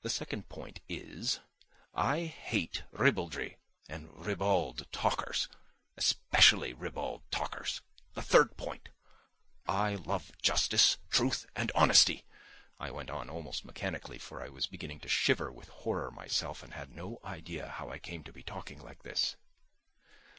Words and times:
"The 0.00 0.08
second 0.08 0.48
point 0.48 0.80
is: 0.88 1.40
I 1.92 2.20
hate 2.24 2.84
ribaldry 2.92 3.58
and 3.90 4.08
ribald 4.24 4.90
talkers. 4.90 5.50
Especially 5.98 6.72
ribald 6.72 7.30
talkers! 7.30 7.82
The 8.14 8.22
third 8.22 8.56
point: 8.56 8.88
I 9.68 9.96
love 9.96 10.32
justice, 10.40 10.96
truth 11.10 11.44
and 11.54 11.70
honesty." 11.74 12.24
I 12.80 12.90
went 12.90 13.10
on 13.10 13.28
almost 13.28 13.66
mechanically, 13.66 14.16
for 14.16 14.42
I 14.42 14.48
was 14.48 14.66
beginning 14.66 15.00
to 15.00 15.08
shiver 15.10 15.52
with 15.52 15.68
horror 15.68 16.10
myself 16.10 16.62
and 16.62 16.72
had 16.72 16.96
no 16.96 17.20
idea 17.22 17.68
how 17.68 17.90
I 17.90 17.98
came 17.98 18.24
to 18.24 18.32
be 18.32 18.42
talking 18.42 18.80
like 18.80 19.02
this. 19.02 19.36